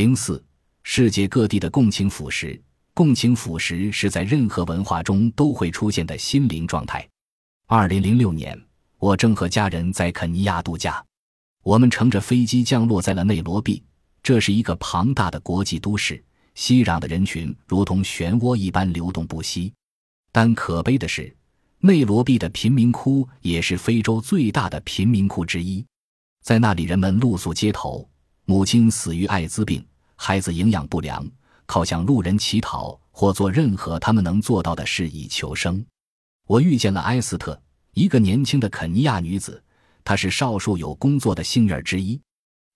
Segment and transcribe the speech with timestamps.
[0.00, 0.42] 零四，
[0.82, 2.58] 世界各地的共情腐蚀。
[2.94, 7.06] 共情腐蚀是在任何文化中都会出现的心灵状态。
[7.66, 8.58] 二零零六年，
[8.96, 11.04] 我正和家人在肯尼亚度假，
[11.62, 13.84] 我们乘着飞机降落在了内罗毕。
[14.22, 16.24] 这是一个庞大的国际都市，
[16.54, 19.70] 熙攘的人群如同漩涡一般流动不息。
[20.32, 21.30] 但可悲的是，
[21.80, 25.84] 内罗毕的贫民窟也是非洲最大的贫民窟之一，
[26.42, 28.08] 在那里人们露宿街头，
[28.46, 29.84] 母亲死于艾滋病。
[30.22, 31.26] 孩子营养不良，
[31.64, 35.82] 靠向路人乞讨或做任何他们能做到的事以求生。
[36.46, 37.58] 我遇见了埃斯特，
[37.94, 39.64] 一个年轻的肯尼亚女子，
[40.04, 42.20] 她是少数有工作的幸运之一。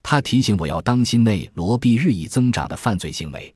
[0.03, 3.55] 她提醒我要当心内罗毕日益增长的犯罪行为。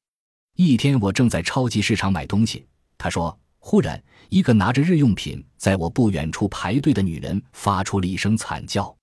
[0.57, 2.67] 一天，我正在超级市场买东西，
[2.99, 8.95] 她说：“忽然，一个拿着日用品在我不远处排队的女人发出了一声惨叫，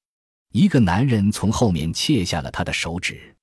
[0.52, 3.36] 一个男人从后面切下了她的手指。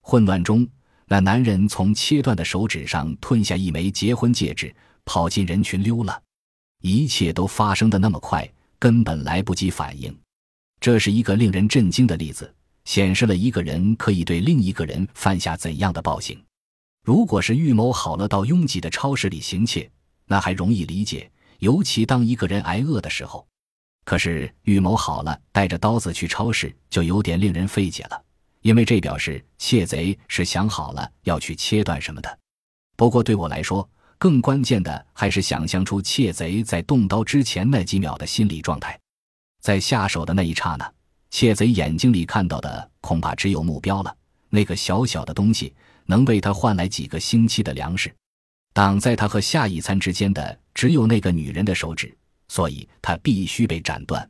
[0.00, 0.64] 混乱中。”
[1.06, 4.74] 那男人从切断的手指上吞下一枚结婚戒指，
[5.04, 6.22] 跑进人群溜了。
[6.80, 10.16] 一切都发生的那么快，根本来不及反应。
[10.80, 12.52] 这是一个令人震惊的例子，
[12.84, 16.42] 显示了一个人可以对另一个人犯下怎样的暴行。
[17.02, 19.90] 如果是预谋好了到拥挤的超市里行窃，
[20.26, 23.46] 那还容易理解，尤其当一个人挨饿的时候。
[24.06, 28.23] 可是预谋好了带着刀子去超市，就有点令人费解了。
[28.64, 32.38] 因为这表示窃贼是想好了要去切断什么的。
[32.96, 33.86] 不过对我来说，
[34.18, 38.98] 更关键的还是想象出窃贼在动刀之前那几秒的心理状态。
[39.60, 40.90] 在下手的那一刹那，
[41.30, 44.16] 窃贼眼睛里看到的恐怕只有目标了。
[44.48, 45.74] 那个小小的东西
[46.06, 48.10] 能为他换来几个星期的粮食。
[48.72, 52.16] 挡在他和下一餐之间的只有那个女人的手指，
[52.48, 54.26] 所以他必须被斩断。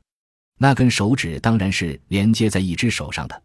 [0.59, 3.43] 那根手指当然是连接在一只手上的。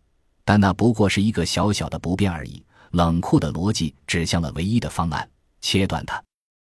[0.50, 2.66] 但那不过是一个小小的不便而已。
[2.94, 5.30] 冷酷的逻辑指向了唯一的方案：
[5.62, 6.20] 切断它。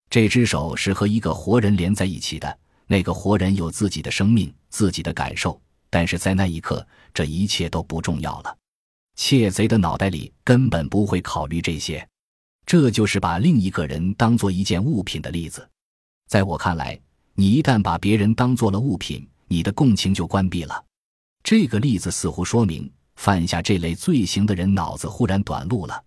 [0.10, 5.62] 这只手是和一个活人连在一起的，那个活人有自己的生命、自己的感受。
[5.92, 6.84] 但是在那一刻，
[7.14, 8.58] 这一切都不重要了。
[9.16, 12.04] 窃贼的脑袋里根本不会考虑这些。
[12.66, 15.70] 这就是把另一个人当做一件物品的例子。
[16.28, 17.00] 在我看来，
[17.36, 20.84] 你一旦把别人当做了物品，你的共情就关闭了。
[21.44, 22.92] 这个例子似乎说明。
[23.18, 26.04] 犯下这类罪行的人脑子忽然短路了，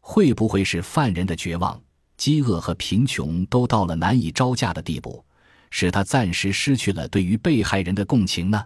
[0.00, 1.80] 会不会是犯人的绝望、
[2.16, 5.24] 饥饿和贫穷都到了难以招架的地步，
[5.70, 8.64] 使他暂时失去了对于被害人的共情呢？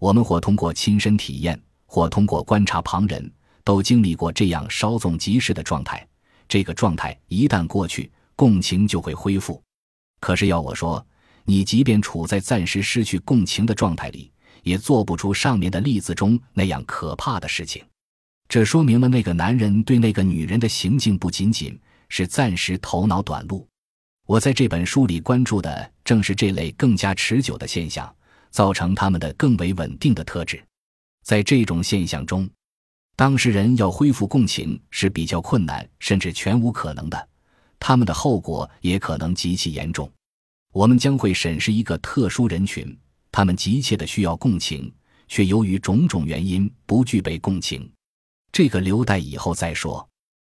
[0.00, 3.30] 我们或通过亲身体验，或通过观察旁人，
[3.62, 6.04] 都经历过这样稍纵即逝的状态。
[6.48, 9.62] 这个状态一旦过去，共情就会恢复。
[10.18, 11.06] 可是要我说，
[11.44, 14.32] 你即便处在暂时失去共情的状态里。
[14.62, 17.84] 也做不出上面的例子中那样可怕的事情，
[18.48, 23.66] 这说明了那个男人对那个女人的行径不仅仅是暂时头脑短路。
[24.26, 28.14] 我在这本书里关注的正是这类更加持久的现象，
[28.50, 30.62] 造成他们的更为稳定的特质。
[31.24, 32.48] 在这种现象中，
[33.16, 37.28] 当事人要恢复共情是比较困难，甚至全无可能的。
[37.80, 40.10] 他们的后果也可能极其严重。
[40.72, 42.96] 我们将会审视一个特殊人群。
[43.38, 44.92] 他们急切的需要共情，
[45.28, 47.88] 却由于种种原因不具备共情，
[48.50, 50.04] 这个留待以后再说。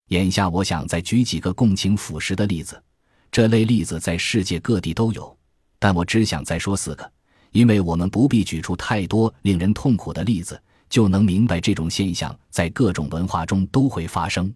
[0.08, 2.82] 眼下，我想再举几个共情腐蚀的例子。
[3.30, 5.36] 这类例子在世界各地都有，
[5.78, 7.12] 但我只想再说四个，
[7.52, 10.58] 因为我们不必举出太多令人痛苦的例子，
[10.88, 14.50] 就能明白这种现象在各种文化中都会发生。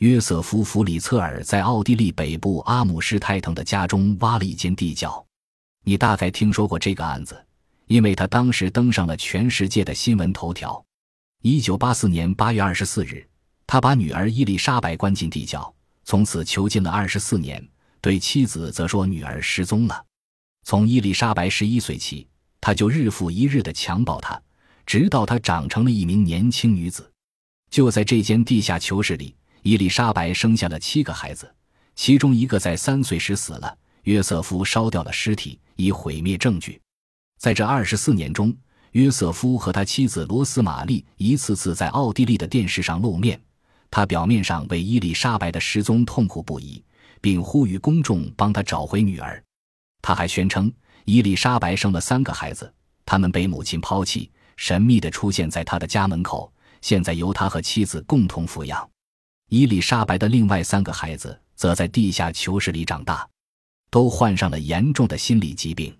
[0.00, 5.24] 约瑟夫·弗里策尔在奥地利北部阿姆施泰滕的家中挖了一间地窖，
[5.82, 7.34] 你大概听说过这个案子。
[7.86, 10.84] 因为他当时登上了全世界的新闻头条。
[11.42, 13.26] 一九八四年八月二十四日，
[13.66, 15.74] 他把女儿伊丽莎白关进地窖，
[16.04, 17.66] 从此囚禁了二十四年。
[18.00, 20.04] 对妻子则说女儿失踪了。
[20.62, 22.26] 从伊丽莎白十一岁起，
[22.60, 24.38] 他就日复一日的强暴她，
[24.84, 27.10] 直到她长成了一名年轻女子。
[27.70, 31.50] 就在这间地下囚室里，伊丽莎白生下了七个孩子，
[31.94, 33.76] 其中一个在三岁时死了。
[34.02, 36.78] 约瑟夫烧掉了尸体，以毁灭证据。
[37.44, 38.56] 在这二十四年中，
[38.92, 43.38] 约瑟夫和他妻子罗斯玛丽一次次在奥地利的电视上露面。
[43.90, 46.82] 他表面上为伊丽莎白的失踪痛苦不已，
[47.20, 49.44] 并呼吁公众帮他找回女儿。
[50.00, 50.72] 他还宣称，
[51.04, 52.72] 伊丽莎白生了三个孩子，
[53.04, 56.50] 他们被母亲抛弃，神秘地出现在他的家门口，
[56.80, 58.88] 现在由他和妻子共同抚养。
[59.50, 63.28] 伊丽莎白的另外三个孩子则在地下囚室里长大，
[63.90, 65.94] 都患上了严重的心理疾病。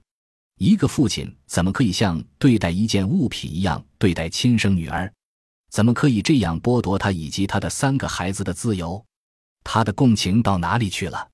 [0.59, 5.13] 一个父亲怎么可以像对待一件物品一样对待亲生女儿？
[5.71, 9.05] 怎么可以这样剥夺他以及他的三个孩子的自由？
[9.65, 11.29] 他的共情到哪里去了？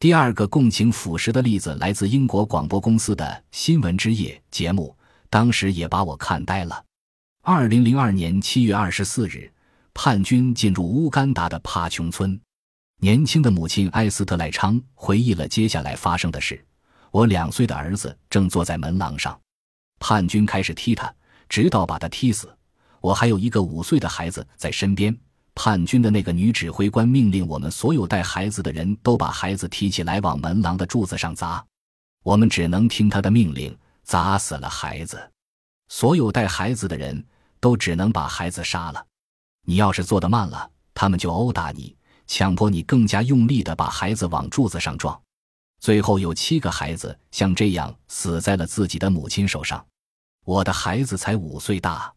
[0.00, 4.94] 第二个共情腐蚀的例子来自英国广播公司的新闻之夜节目，
[5.30, 6.84] 当时也把我看呆了。
[7.42, 9.50] 二零零二年七月二十四日，
[9.94, 12.38] 叛军进入乌干达的帕琼村，
[13.00, 16.62] 年轻的母亲埃斯特赖昌回忆了接下来发生的事：
[17.16, 19.40] 我两岁的儿子正坐在门廊上，
[19.98, 21.10] 叛军开始踢他，
[21.48, 22.54] 直到把他踢死。
[23.00, 25.16] 我还有一个五岁的孩子在身边。
[25.54, 31.64] 叛军的那个女指挥官命令我们所有带孩子的人都把孩子提起来往门廊的柱子上砸。
[32.22, 35.18] 我们只能听他的命令，砸死了孩子。
[35.88, 37.24] 所有带孩子的人
[37.60, 39.02] 都只能把孩子杀了。
[39.64, 41.96] 你要是做得慢了，他们就殴打你，
[42.26, 45.18] 强迫你更加用力地把孩子往柱子上撞。
[45.86, 49.86] 最后有七个孩子像这样死在了自己的母亲手上。
[50.44, 52.12] 我的孩子才五岁大。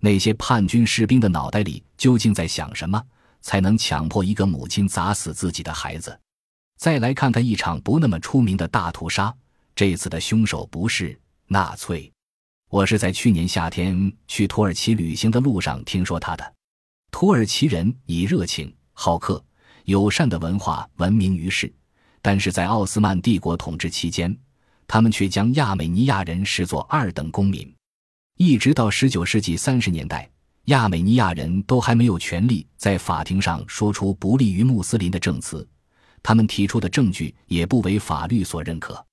[0.00, 3.00] 那些叛军士兵的脑袋里究竟在想什么，
[3.40, 6.18] 才能强迫一个母亲砸死自己的孩子？
[6.76, 9.32] 再来看看一场不那么出名的大屠杀，
[9.76, 11.16] 这次的凶手不是
[11.46, 12.12] 纳粹。
[12.68, 16.54] 我是在去年夏天去土耳其旅行的路上听说他的。
[17.12, 19.40] 土耳其人以热情、好客、
[19.84, 21.72] 友善的文化闻名于世，
[22.24, 24.34] 但是在奥斯曼帝国统治期间，
[24.86, 27.70] 他们却将亚美尼亚人视作二等公民。
[28.38, 30.26] 一直到十九世纪三十年代，
[30.64, 35.68] 亚美尼亚人都还没有权利在法庭上说出不利于穆斯林的证词，
[36.22, 39.04] 他们提出的证据也不为法律所认可。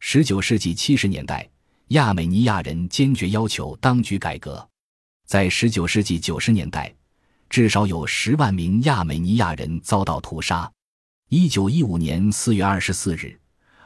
[0.00, 1.48] 十九世纪七十年代，
[1.88, 4.68] 亚美尼亚人坚决要求当局改革。
[5.26, 6.94] 在十九世纪九十年代，
[7.48, 10.70] 至少有十万名亚美尼亚人遭到屠杀。
[11.32, 13.38] 一九一五年四月二十四日，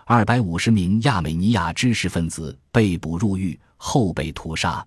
[0.06, 3.60] 二百五十名亚美尼亚知识分子被捕入狱。
[3.76, 4.82] 后被屠杀。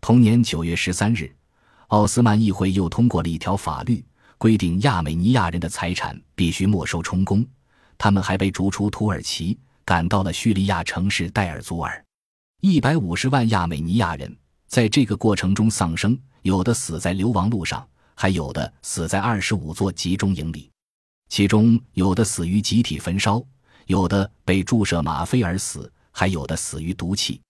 [0.00, 1.32] 同年九月十三日，
[1.86, 4.04] 奥斯曼议会又通过了一条法律，
[4.36, 7.46] 规定亚美尼亚人的财产必须没收充公。
[7.96, 12.04] 他们还被逐出土耳其，赶到了叙利亚城市代尔祖尔。
[12.62, 20.71] 一百五十万亚美尼亚人在这个过程中丧生，有的死在流亡路上，还有的死在二十五座集中营里。
[21.32, 23.42] 其中有的死于集体焚烧，
[23.86, 27.40] 有的被注射吗啡而死，还有的死于毒气。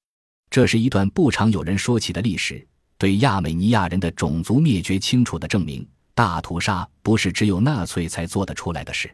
[0.50, 2.64] 这是一段不常有人说起的历史，
[2.96, 5.84] 对亚美尼亚人的种族灭绝清楚的证明，
[6.14, 9.12] 大屠杀不是只有纳粹才做得出来的事。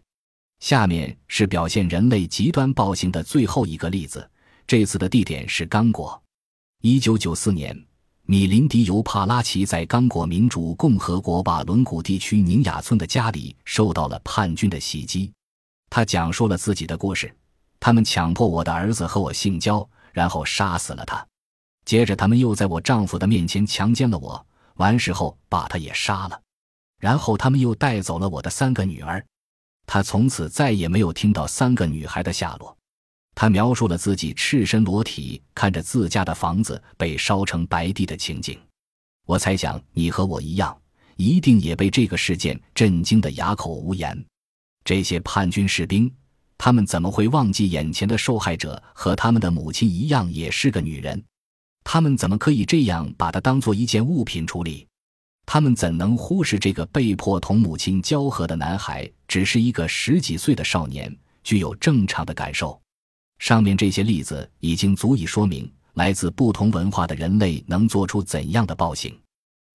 [0.60, 4.30] 下面是表现人类极端暴行的最后一个例子，
[4.66, 6.22] 这次的地点是刚果。
[6.82, 7.74] 一九九四年，
[8.30, 15.32] 米林迪尤帕拉奇在刚果民主共和国瓦伦古地区宁雅村的家里受到了叛军的袭击。
[15.88, 17.34] 他讲述了自己的故事：
[17.80, 19.88] 他们强迫我的儿子和我性交。
[20.12, 21.24] 然后杀死了他，
[21.84, 26.40] 接着他们又在我丈夫的面前强奸了我，完事后把他也杀了，
[26.98, 29.24] 然后他们又带走了我的三个女儿，
[29.86, 32.76] 他从此再也没有听到三个女孩的下落。
[33.40, 38.58] 他描述了自己赤身裸体看着自家的房子被烧成白地的情景。
[39.26, 40.76] 我猜想你和我一样，
[41.14, 44.24] 一定也被这个事件震惊得哑口无言。
[44.82, 46.12] 这些叛军士兵。
[46.58, 51.22] 他们怎么会忘记眼前的受害者和他们的母亲一样也是个女人？
[51.84, 54.84] 他们怎么可以这样把她当做一件物品处理？
[55.46, 62.82] 他们怎能忽视这个被迫同母亲交合的男孩只是一个十几岁的少年，具有正常的感受？
[63.38, 69.16] 上面这些例子已经足以说明，来自不同文化的人类能做出怎样的暴行。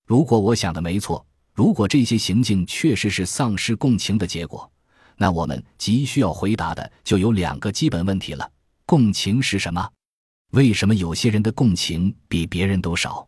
[0.05, 4.69] 如果我想的没错，如果这些行径确实是丧失共情的结果。
[5.15, 8.49] 那我们急需要回答的就有两个基本问题了：
[8.85, 9.87] 共情是什么？
[10.51, 13.27] 为什么有些人的共情比别人都少？